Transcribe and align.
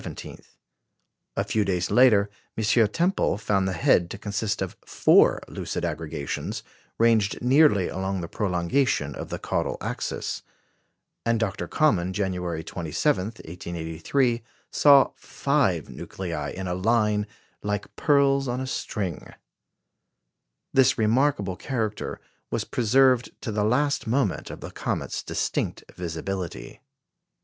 A 1.37 1.43
few 1.43 1.63
days 1.63 1.91
later, 1.91 2.31
M. 2.57 2.87
Tempel 2.87 3.37
found 3.37 3.67
the 3.67 3.73
head 3.73 4.09
to 4.09 4.17
consist 4.17 4.59
of 4.59 4.75
four 4.83 5.41
lucid 5.47 5.85
aggregations, 5.85 6.63
ranged 6.97 7.39
nearly 7.43 7.87
along 7.87 8.19
the 8.21 8.27
prolongation 8.27 9.13
of 9.13 9.29
the 9.29 9.37
caudal 9.37 9.77
axis; 9.79 10.41
and 11.23 11.39
Dr. 11.39 11.67
Common, 11.67 12.13
January 12.13 12.63
27, 12.63 13.25
1883, 13.25 14.41
saw 14.71 15.11
five 15.15 15.87
nuclei 15.87 16.49
in 16.49 16.67
a 16.67 16.73
line 16.73 17.27
"like 17.61 17.95
pearls 17.95 18.47
on 18.47 18.59
a 18.59 18.65
string." 18.65 19.31
This 20.73 20.97
remarkable 20.97 21.55
character 21.55 22.19
was 22.49 22.63
preserved 22.63 23.39
to 23.41 23.51
the 23.51 23.63
last 23.63 24.07
moment 24.07 24.49
of 24.49 24.61
the 24.61 24.71
comet's 24.71 25.21
distinct 25.21 25.83
visibility. 25.95 26.81